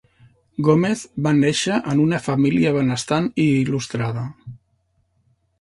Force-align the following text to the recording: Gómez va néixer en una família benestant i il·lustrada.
Gómez 0.67 1.03
va 1.27 1.33
néixer 1.43 1.77
en 1.93 2.01
una 2.05 2.21
família 2.29 2.73
benestant 2.79 3.31
i 3.47 3.49
il·lustrada. 3.61 4.29